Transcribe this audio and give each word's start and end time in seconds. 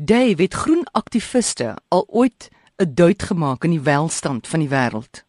Dave 0.00 0.42
het 0.42 0.54
groen 0.54 0.86
aktiviste 0.92 1.76
al 1.88 2.06
ooit 2.08 2.50
'n 2.76 2.94
duit 2.94 3.22
gemaak 3.22 3.64
in 3.64 3.70
die 3.70 3.80
welstand 3.80 4.48
van 4.48 4.58
die 4.58 4.68
wêreld. 4.68 5.24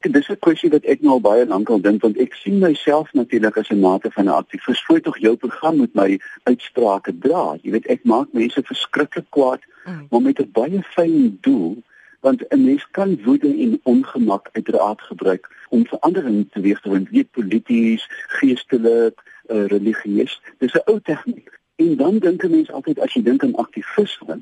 Dis 0.00 0.28
'n 0.28 0.38
kwessie 0.38 0.70
wat 0.70 0.84
ek 0.84 1.00
nou 1.00 1.20
baie 1.20 1.46
lank 1.46 1.68
al 1.68 1.80
dink 1.80 2.00
want 2.02 2.16
ek 2.16 2.34
sien 2.34 2.58
myself 2.58 3.12
natuurlik 3.12 3.56
as 3.56 3.68
'n 3.68 3.80
mate 3.80 4.10
van 4.10 4.24
'n 4.24 4.28
aktivis. 4.28 4.84
Voor 4.84 5.00
tog 5.00 5.18
jou 5.18 5.36
program 5.36 5.76
met 5.76 5.94
my 5.94 6.20
uitsprake 6.42 7.18
dra. 7.18 7.56
Jy 7.62 7.70
weet 7.70 7.86
ek 7.86 8.04
maak 8.04 8.32
mense 8.32 8.62
verskriklik 8.62 9.26
kwaad, 9.28 9.60
mm. 9.84 10.06
maar 10.10 10.22
met 10.22 10.38
'n 10.38 10.50
baie 10.52 10.82
fyn 10.82 11.38
doel 11.40 11.82
want 12.20 12.48
'n 12.48 12.64
mens 12.64 12.90
kan 12.90 13.22
woede 13.24 13.58
en 13.58 13.80
ongemak 13.82 14.48
uiteraard 14.52 15.00
gebruik 15.00 15.66
om 15.68 15.86
verandering 15.86 16.50
teweeg 16.50 16.80
te 16.80 16.88
bring, 16.88 17.10
weet 17.10 17.30
polities, 17.30 18.08
geestelik, 18.26 19.22
uh, 19.46 19.66
religieus. 19.66 20.40
Dis 20.58 20.72
'n 20.72 20.82
ou 20.84 21.00
tegniek. 21.00 21.62
En 21.76 21.96
dan 21.96 22.18
dink 22.18 22.42
'n 22.44 22.50
mens 22.50 22.70
altyd 22.70 23.00
as 23.00 23.12
jy 23.14 23.22
dink 23.22 23.42
aan 23.42 23.54
aktivisme, 23.54 24.40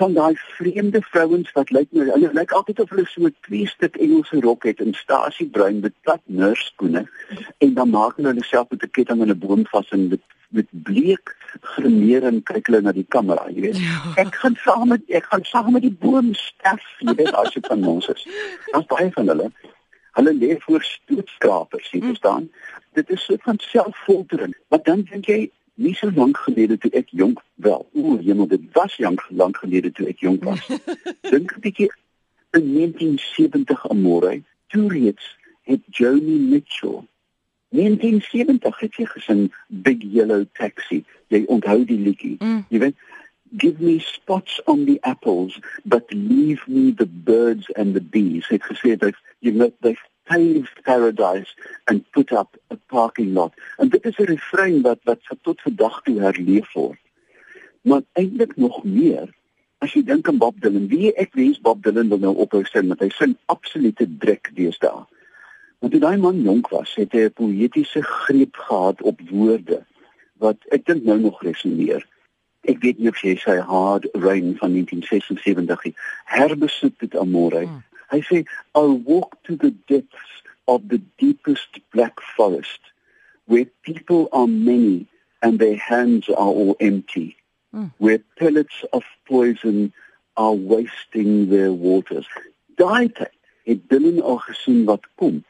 van 0.00 0.12
daai 0.12 0.34
vreemde 0.36 1.00
vrouens 1.02 1.52
wat 1.52 1.70
lyk 1.70 1.88
nou 1.96 2.06
hulle 2.08 2.30
lyk 2.32 2.52
altyd 2.56 2.80
of 2.80 2.92
hulle 2.92 3.06
so 3.06 3.26
'n 3.28 3.34
twee 3.46 3.66
stuk 3.68 3.96
Engelse 3.96 4.40
rok 4.40 4.64
het 4.68 4.80
in 4.80 4.94
stasiebruin 4.94 5.80
met 5.80 5.94
plat 6.00 6.22
nurskoene 6.24 7.02
en 7.58 7.74
dan 7.74 7.90
maak 7.90 8.16
hulle 8.16 8.32
hulle 8.32 8.46
self 8.52 8.70
met 8.70 8.84
'n 8.84 8.94
ketting 8.96 9.20
aan 9.20 9.32
'n 9.34 9.42
boom 9.46 9.66
vas 9.72 9.88
en 9.96 10.08
met 10.08 10.24
met 10.50 10.66
bleek 10.70 11.36
grimeer 11.74 12.24
en 12.30 12.42
kyk 12.42 12.66
hulle 12.66 12.80
na 12.80 12.92
die 12.92 13.06
kamera, 13.08 13.44
jy 13.54 13.60
weet. 13.60 13.78
Ja. 13.78 13.98
Ek 14.24 14.34
gaan 14.34 14.56
saam 14.64 14.88
met 14.88 15.02
ek 15.08 15.26
gaan 15.30 15.44
saam 15.44 15.72
met 15.72 15.82
die 15.82 15.98
boom 16.04 16.34
sterf, 16.34 16.88
jy 16.98 17.14
weet 17.14 17.34
as 17.42 17.54
jy 17.54 17.62
van 17.68 17.84
ons 17.84 18.08
is. 18.08 18.26
Daar's 18.72 18.88
baie 18.90 19.10
van 19.14 19.30
hulle. 19.32 19.46
Hulle 20.18 20.34
lê 20.34 20.56
voor 20.64 20.82
stootskrapers, 20.82 21.90
jy 21.90 22.00
hm. 22.00 22.06
verstaan? 22.06 22.50
Dit 22.98 23.10
is 23.10 23.24
so 23.24 23.36
van 23.46 23.58
selffoltering. 23.62 24.54
Wat 24.68 24.84
dan 24.84 25.06
dink 25.10 25.30
jy 25.30 25.50
nie 25.80 25.94
so 25.94 26.10
lank 26.14 26.36
gelede 26.44 26.76
toe 26.78 26.90
ek 27.00 27.12
jonk 27.16 27.40
wel 27.66 27.86
o 27.96 28.18
jemel 28.20 28.48
dit 28.52 28.64
was 28.76 28.98
lank 28.98 29.24
lank 29.42 29.60
gelede 29.62 29.92
toe 29.96 30.08
ek 30.12 30.20
jonk 30.26 30.44
was 30.44 30.66
dink 31.32 31.54
'n 31.56 31.62
bietjie 31.66 31.88
in 32.58 32.66
1970 32.74 33.86
amore 33.94 34.42
toe 34.74 34.88
reeds 34.92 35.36
het 35.70 35.80
Joni 35.88 36.36
Mitchell 36.52 37.00
1970 37.70 38.78
het 38.82 38.98
sy 38.98 39.06
gesing 39.14 39.42
Big 39.68 40.04
Yellow 40.16 40.44
Taxi 40.58 41.00
jy 41.32 41.44
onthou 41.56 41.80
die 41.88 42.00
liedjie 42.08 42.36
mm. 42.38 42.64
jy 42.68 42.84
weet 42.84 43.08
give 43.64 43.80
me 43.80 43.98
spots 44.04 44.60
on 44.64 44.84
the 44.84 44.98
apples 45.02 45.58
but 45.84 46.12
leave 46.12 46.60
me 46.66 46.92
the 47.02 47.06
birds 47.06 47.72
and 47.72 47.94
the 47.94 48.04
bees 48.16 48.48
het 48.52 48.68
gesê 48.68 48.96
dat 48.96 49.16
jy 49.40 49.56
weet 49.62 49.76
dat 49.80 49.96
paved 50.30 50.82
paradise 50.86 51.50
and 51.90 52.06
put 52.12 52.32
up 52.32 52.56
a 52.70 52.78
parking 52.94 53.34
lot. 53.34 53.52
En 53.82 53.88
dit 53.88 54.04
is 54.04 54.18
'n 54.18 54.30
refrein 54.34 54.80
wat 54.82 55.00
wat 55.04 55.20
tot 55.42 55.60
vandag 55.60 56.02
toe 56.02 56.20
herleef 56.20 56.72
word. 56.72 57.02
Maar 57.82 58.02
eintlik 58.12 58.56
nog 58.56 58.84
meer 58.84 59.28
as 59.80 59.94
jy 59.96 60.02
dink 60.04 60.28
aan 60.28 60.38
Bob 60.38 60.60
Dylan, 60.60 60.88
wie 60.92 61.08
ek 61.16 61.32
wens 61.38 61.60
Bob 61.64 61.82
Dylan 61.82 62.10
wil 62.12 62.20
nou 62.20 62.34
ophou 62.44 62.60
sing, 62.68 62.90
want 62.92 63.00
hy 63.00 63.08
sing 63.16 63.36
absolute 63.52 64.06
druk 64.20 64.50
deesdae. 64.56 65.06
Want 65.80 65.94
toe 65.94 66.00
daai 66.02 66.18
man 66.20 66.42
jonk 66.44 66.68
was, 66.68 66.92
het 67.00 67.16
hy 67.16 67.24
'n 67.28 67.36
poëtiese 67.40 68.02
greep 68.02 68.56
gehad 68.56 69.00
op 69.02 69.20
woorde 69.30 69.80
wat 70.36 70.58
ek 70.76 70.84
dink 70.86 71.04
nou 71.04 71.18
nog 71.18 71.42
resoneer. 71.42 72.04
Ek 72.68 72.80
weet 72.84 72.98
nie 72.98 73.08
of 73.08 73.20
jy 73.24 73.36
sy 73.36 73.56
Hard 73.56 74.04
Rain 74.12 74.56
van 74.60 74.72
1976 74.72 75.96
herbesoek 76.24 76.98
dit 76.98 77.16
amore. 77.16 77.64
Hmm. 77.64 77.82
Hy 78.10 78.20
sê 78.20 78.44
I'll 78.74 78.98
walk 78.98 79.42
to 79.44 79.56
the 79.56 79.70
depths 79.88 80.32
of 80.66 80.88
the 80.88 80.98
deepest 81.18 81.80
black 81.92 82.20
forest 82.36 82.80
where 83.46 83.66
people 83.82 84.28
are 84.32 84.46
many 84.46 85.06
and 85.42 85.58
their 85.58 85.76
hands 85.76 86.28
are 86.28 86.50
all 86.58 86.76
empty. 86.80 87.36
Mm. 87.74 87.92
Where 87.98 88.20
pellets 88.38 88.84
of 88.92 89.04
poison 89.26 89.92
are 90.36 90.54
wasting 90.54 91.50
their 91.50 91.72
waters. 91.72 92.26
Daai 92.76 93.08
tyd 93.14 93.34
het 93.68 93.88
Dylan 93.90 94.22
al 94.22 94.38
gesien 94.38 94.84
wat 94.84 95.06
kom. 95.14 95.42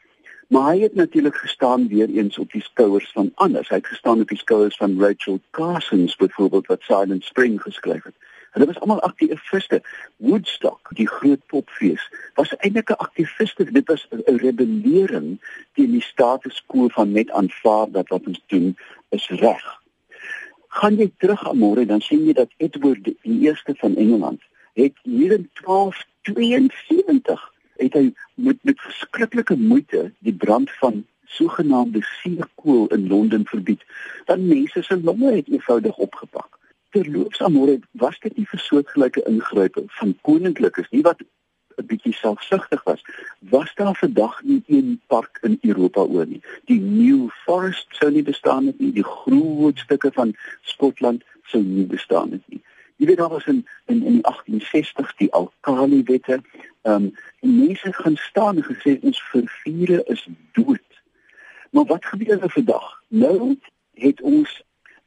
Maar 0.51 0.73
hy 0.73 0.81
het 0.81 0.95
natuurlik 0.95 1.35
gestaan 1.35 1.87
weer 1.87 2.09
eens 2.09 2.37
op 2.37 2.51
die 2.51 2.61
skouers 2.61 3.11
van 3.11 3.31
ander. 3.35 3.65
Hy 3.69 3.75
het 3.75 3.87
gestaan 3.87 4.21
op 4.21 4.27
die 4.27 4.37
skouers 4.37 4.75
van 4.77 4.99
Rachel 4.99 5.39
Carson 5.51 6.09
byvoorbeeld 6.17 6.67
wat 6.67 6.81
Silent 6.81 7.23
Spring 7.23 7.61
geskryf 7.61 8.03
het. 8.03 8.15
Hulle 8.51 8.65
was 8.65 8.79
almal 8.79 9.01
aktiviste. 9.01 9.81
Woodstock, 10.17 10.89
die 10.93 11.07
groot 11.07 11.45
popfees, 11.47 12.03
was 12.33 12.57
eintlik 12.57 12.89
'n 12.89 13.01
aktiviste. 13.05 13.71
Dit 13.71 13.87
was 13.87 14.07
'n 14.09 14.37
rebellering 14.45 15.29
teen 15.73 15.91
die 15.91 16.01
status 16.01 16.63
quo 16.65 16.87
van 16.87 17.11
net 17.11 17.31
aanvaar 17.31 17.91
dat 17.91 18.07
wat 18.07 18.27
ons 18.27 18.43
doen 18.47 18.77
is 19.09 19.29
reg. 19.29 19.81
Gaan 20.67 20.95
jy 20.95 21.11
terug 21.17 21.47
aan 21.47 21.57
môre 21.57 21.85
dan 21.85 22.01
sien 22.01 22.25
jy 22.25 22.33
dat 22.33 22.49
Edward 22.57 23.03
die 23.03 23.39
eerste 23.39 23.73
van 23.75 23.95
Engeland 23.95 24.41
het 24.73 24.93
hier 25.03 25.31
in 25.31 25.49
1272 25.53 27.53
het 27.75 27.93
hy 27.93 28.13
met 28.33 28.63
met 28.63 28.81
verskriklike 28.81 29.55
moeite 29.55 30.13
die 30.19 30.35
brand 30.35 30.71
van 30.71 31.05
sogenaamde 31.25 32.01
suurkool 32.01 32.87
in 32.87 33.07
Londen 33.07 33.45
verbied. 33.45 33.83
Dan 34.25 34.47
mense 34.47 34.81
se 34.81 35.01
longe 35.01 35.35
het 35.35 35.47
eenvoudig 35.47 35.97
opgepak 35.97 36.59
terloops 36.91 37.41
amore 37.41 37.79
was 37.91 38.19
dit 38.23 38.37
nie 38.37 38.47
vir 38.51 38.59
soortgelyke 38.59 39.23
ingrype 39.29 39.83
van 39.99 40.11
koninklikes 40.27 40.89
nie 40.95 41.03
wat 41.07 41.23
'n 41.81 41.89
bietjie 41.91 42.13
selfsugtig 42.13 42.83
was 42.83 43.01
was 43.39 43.71
daar 43.75 43.95
vandag 43.95 44.43
nie 44.43 44.63
een 44.67 45.01
park 45.07 45.39
in 45.41 45.57
Europa 45.61 46.01
oor 46.01 46.27
nie 46.27 46.41
die 46.71 46.79
New 46.79 47.29
Forest 47.43 47.87
sou 47.99 48.11
nie 48.11 48.23
bestaan 48.23 48.65
het 48.65 48.79
nie 48.79 48.91
die 48.91 49.03
groot 49.03 49.79
stukke 49.79 50.11
van 50.13 50.35
Skotland 50.61 51.23
sou 51.43 51.63
nie 51.63 51.85
bestaan 51.85 52.31
het 52.31 52.45
nie 52.47 52.61
jy 52.97 53.09
weet 53.09 53.17
daar 53.17 53.35
was 53.35 53.45
in 53.45 53.65
in 53.85 54.03
in 54.03 54.21
die 54.21 54.27
1860s 54.31 55.17
die 55.17 55.31
Alkali 55.31 56.03
wette 56.03 56.41
ehm 56.81 56.95
um, 56.95 57.11
mense 57.41 57.93
gaan 57.93 58.17
staan 58.17 58.57
en 58.57 58.69
gesê 58.73 58.97
ons 59.01 59.21
verviere 59.33 60.03
is 60.15 60.27
dood 60.51 61.01
maar 61.71 61.85
wat 61.85 62.05
gebeur 62.05 62.37
nou 62.37 62.51
vandag 62.51 62.89
nou 63.07 63.57
het 63.93 64.21
ons 64.21 64.61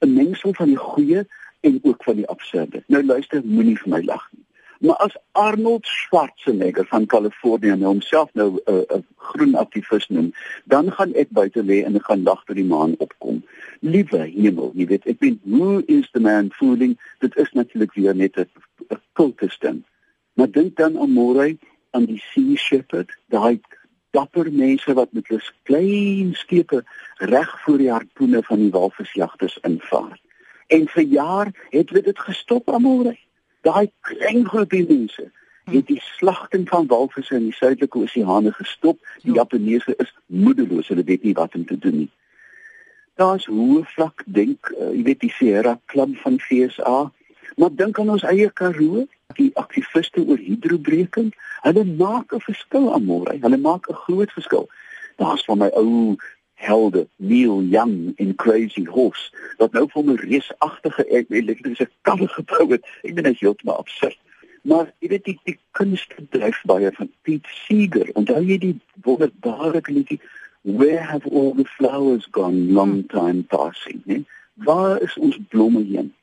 'n 0.05 0.15
mengsel 0.15 0.55
van 0.55 0.67
die 0.67 0.77
goeie 0.77 1.27
en 1.65 1.79
ook 1.83 2.05
van 2.05 2.15
die 2.15 2.27
absurde. 2.27 2.83
Nou 2.87 3.05
luister, 3.05 3.43
moenie 3.45 3.79
vir 3.79 3.89
my 3.89 4.03
lag 4.05 4.29
nie. 4.33 4.44
Maar 4.85 4.97
as 4.97 5.17
Arnold 5.33 5.87
Schwarzenegger 5.87 6.87
van 6.87 7.07
Kalifornië 7.07 7.77
nou 7.81 7.93
homself 7.93 8.29
nou 8.33 8.51
'n 8.51 8.61
uh, 8.73 8.75
'n 8.75 8.97
uh, 8.97 8.99
groen 9.17 9.55
aktivis 9.55 10.07
noem, 10.09 10.33
dan 10.65 10.93
gaan 10.93 11.15
ek 11.15 11.31
buite 11.31 11.63
lê 11.65 11.79
en 11.85 11.97
ek 11.97 12.05
gaan 12.05 12.23
lag 12.23 12.45
tot 12.45 12.57
die 12.57 12.65
maan 12.65 12.95
opkom. 12.99 13.45
Liewe 13.81 14.19
hemel, 14.19 14.73
jy 14.75 14.87
weet, 14.87 15.07
ek 15.07 15.21
weet 15.21 15.39
who 15.43 15.81
is 15.87 16.11
the 16.13 16.21
man 16.21 16.53
fooling? 16.53 16.99
Dit 17.19 17.37
is 17.37 17.53
natuurlik 17.53 17.95
weer 17.95 18.15
net 18.15 18.37
'n 18.37 18.49
kultustem. 19.13 19.85
Maar 20.35 20.51
dink 20.51 20.77
dan 20.77 20.99
aan 20.99 21.13
môre 21.13 21.57
aan 21.91 22.05
die 22.05 22.23
Sea 22.33 22.57
Shepherd, 22.57 23.17
daai 23.29 23.61
dapper 24.11 24.53
mense 24.53 24.93
wat 24.95 25.13
met 25.13 25.29
hulle 25.29 25.53
klein 25.63 26.35
skepe 26.35 26.85
reg 27.17 27.61
voor 27.65 27.79
die 27.79 27.91
harpoene 27.91 28.43
van 28.43 28.59
die 28.59 28.71
walvisjagters 28.71 29.59
invaar. 29.63 30.21
En 30.67 30.89
vir 30.89 31.03
jaar 31.03 31.49
het 31.71 31.89
hulle 31.89 32.03
dit 32.03 32.19
gestop 32.19 32.69
almal. 32.69 33.15
Daai 33.65 33.89
klein 34.05 34.45
groepie 34.49 34.85
mense 34.89 35.31
het 35.73 35.87
die 35.89 36.01
slagting 36.05 36.69
van 36.69 36.87
walvisse 36.87 37.35
in 37.35 37.47
die 37.49 37.57
suidelike 37.57 37.99
oseane 37.99 38.53
gestop. 38.53 38.99
Die 39.23 39.33
ja. 39.33 39.41
Japaneese 39.41 39.95
is 39.97 40.13
moedeloos. 40.27 40.91
Hulle 40.93 41.05
weet 41.05 41.25
nie 41.25 41.33
wat 41.39 41.55
om 41.55 41.65
te 41.67 41.79
doen 41.79 41.97
nie. 42.05 42.11
Daar's 43.17 43.47
hoë 43.47 43.85
vlak 43.95 44.25
dink, 44.27 44.69
uh, 44.75 44.91
jy 44.93 45.05
weet 45.07 45.23
die 45.23 45.33
Sierra 45.33 45.79
klim 45.93 46.17
van 46.21 46.37
FSA. 46.43 46.99
Maar 47.57 47.75
dink 47.79 47.99
aan 47.99 48.11
ons 48.11 48.27
eie 48.27 48.51
Karoo, 48.51 49.07
die 49.39 49.51
aktiviste 49.61 50.25
oor 50.27 50.41
hidrobreking. 50.43 51.31
Hulle 51.63 51.85
maak 51.85 52.35
'n 52.35 52.45
verskil 52.45 52.93
aan 52.93 53.07
môre. 53.09 53.39
Hulle 53.41 53.57
maak 53.57 53.89
'n 53.89 54.01
groot 54.05 54.33
verskil. 54.33 54.69
Daar's 55.17 55.45
van 55.45 55.59
my 55.59 55.71
ou 55.73 56.17
helde 56.65 57.07
Neil 57.17 57.63
Young 57.63 58.13
in 58.17 58.35
Crazy 58.35 58.85
Horse 58.85 59.31
wat 59.61 59.73
nou 59.73 59.87
vir 59.93 60.03
'n 60.03 60.17
reusagtige 60.17 61.05
elektriese 61.29 61.89
kar 62.03 62.29
gebou 62.37 62.71
het. 62.73 62.85
Ek 63.03 63.15
dink 63.15 63.27
dit 63.27 63.35
is 63.35 63.41
heeltemal 63.41 63.77
absurd. 63.77 64.19
Maar 64.63 64.93
jy 64.99 65.09
weet 65.09 65.25
die, 65.25 65.41
die 65.45 65.59
kunstbedryf 65.71 66.63
baie 66.65 66.91
van 66.93 67.11
Pete 67.23 67.49
Seeger. 67.67 68.09
Onthou 68.15 68.41
jy 68.41 68.59
die 68.59 68.81
wonderbare 69.03 69.83
liedjie 69.87 70.21
Where 70.65 71.03
have 71.03 71.27
all 71.27 71.53
the 71.53 71.67
flowers 71.77 72.25
gone 72.33 72.73
long 72.73 73.05
time 73.09 73.43
passing, 73.45 74.01
né? 74.07 74.25
Waar 74.55 75.03
is 75.03 75.19
ons 75.19 75.39
blomme 75.49 75.85
heen? 75.85 76.15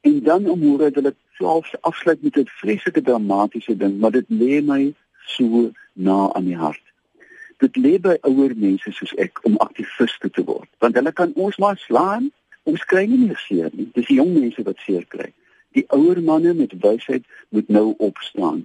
En 0.00 0.22
dan 0.22 0.48
om 0.48 0.62
hoe 0.62 0.78
dat 0.78 0.94
hulle 0.94 1.14
selfs 1.38 1.74
afsluit 1.80 2.22
met 2.22 2.36
'n 2.36 2.46
vreeslike 2.46 3.02
dramatiese 3.02 3.76
ding, 3.76 3.98
maar 3.98 4.10
dit 4.10 4.26
lê 4.28 4.62
my 4.62 4.94
so 5.26 5.70
na 5.92 6.32
aan 6.32 6.44
die 6.44 6.56
hart 6.56 6.93
dit 7.64 7.78
lê 7.84 7.94
by 8.06 8.16
ouer 8.30 8.54
mense 8.66 8.92
soos 8.96 9.14
ek 9.24 9.40
om 9.48 9.58
aktiviste 9.64 10.30
te 10.36 10.44
word 10.50 10.70
want 10.84 10.98
hulle 11.00 11.14
kan 11.20 11.32
ons 11.46 11.58
maar 11.64 11.80
slaan 11.86 12.30
ons 12.70 12.84
kry 12.92 13.06
nie 13.10 13.20
meer 13.24 13.40
seer 13.46 13.72
nie 13.72 13.88
dis 13.96 14.10
die 14.10 14.20
jong 14.20 14.34
mense 14.36 14.66
wat 14.68 14.84
seer 14.86 15.04
kry 15.16 15.30
die 15.78 15.86
ouer 15.98 16.22
manne 16.28 16.54
met 16.60 16.76
wysheid 16.86 17.26
moet 17.56 17.72
nou 17.78 17.86
opstaan 18.08 18.64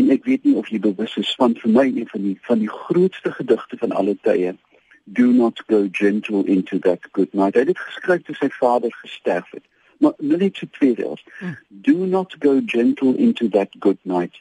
en 0.00 0.10
ek 0.14 0.26
weet 0.28 0.48
nie 0.48 0.56
of 0.60 0.70
jy 0.72 0.80
bewus 0.86 1.18
is 1.22 1.34
van 1.40 1.56
vir 1.62 1.76
my 1.78 1.86
een 1.90 2.10
van 2.12 2.26
die 2.28 2.36
van 2.48 2.62
die 2.64 2.72
grootste 2.72 3.34
gedigte 3.38 3.80
van 3.84 3.94
alle 4.00 4.16
tye 4.28 4.56
do 5.18 5.30
not 5.36 5.60
go 5.68 5.84
gentle 6.00 6.42
into 6.56 6.80
that 6.88 7.12
good 7.18 7.32
night 7.42 7.60
hy 7.60 7.68
het 7.70 7.86
geskryf 7.90 8.26
toe 8.26 8.36
sy 8.40 8.50
vader 8.58 8.92
gesterf 9.04 9.52
het 9.54 9.66
Maar 9.98 10.12
net 10.16 10.56
so 10.56 10.66
twee 10.70 10.94
reëls. 10.94 11.24
Mm. 11.40 11.56
Do 11.68 11.92
not 11.92 12.36
go 12.38 12.60
gentle 12.66 13.16
into 13.16 13.48
that 13.48 13.68
good 13.78 13.98
night. 14.02 14.40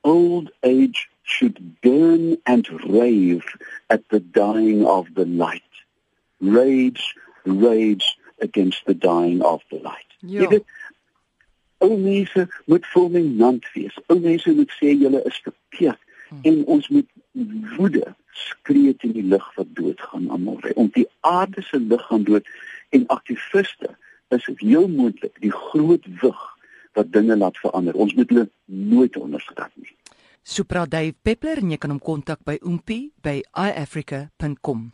Old 0.00 0.52
age 0.60 1.08
should 1.28 1.80
burn 1.82 2.38
and 2.46 2.66
rave 2.88 3.44
at 3.90 4.02
the 4.08 4.20
dying 4.20 4.86
of 4.86 5.06
the 5.14 5.26
light. 5.26 5.62
Rage, 6.40 7.14
rage 7.44 8.16
against 8.40 8.86
the 8.86 8.94
dying 8.94 9.42
of 9.42 9.60
the 9.70 9.78
light. 9.78 10.10
Ja. 10.20 10.48
Ou 11.78 11.96
mense 11.96 12.48
moet 12.64 12.86
fulminant 12.86 13.66
wees. 13.74 13.94
Ou 14.08 14.18
mense 14.18 14.50
moet 14.50 14.72
sê 14.80 14.94
julle 14.98 15.20
is 15.30 15.36
verkeerd 15.44 16.00
hmm. 16.28 16.40
en 16.42 16.64
ons 16.74 16.88
moet 16.88 17.10
woede 17.76 18.14
skree 18.34 18.94
teen 18.98 19.14
die 19.14 19.26
lig 19.34 19.46
wat 19.54 19.70
doodgaan 19.78 20.30
almal. 20.34 20.58
Om 20.74 20.88
die 20.96 21.06
aarde 21.20 21.62
se 21.62 21.78
lig 21.78 22.02
gaan 22.08 22.24
dood 22.26 22.48
en 22.96 23.06
aktiviste 23.14 23.92
is 24.34 24.48
dit 24.48 24.64
heel 24.64 24.88
moontlik 24.88 25.36
die 25.44 25.54
groot 25.54 26.08
wig 26.22 26.42
wat 26.98 27.12
dinge 27.12 27.36
laat 27.36 27.60
verander. 27.62 27.94
Ons 27.94 28.16
moet 28.18 28.32
hulle 28.32 28.48
nooit 28.64 29.16
onderskat 29.16 29.70
nie. 29.74 29.94
Supra 30.48 30.86
Dave 30.88 31.12
Peppler 31.12 31.60
en 31.60 31.74
jy 31.74 31.76
kan 31.76 31.92
hom 31.92 31.98
kontak 32.00 32.40
by 32.48 32.56
oompie 32.64 33.10
by 33.20 33.42
iafrica.com. 33.52 34.86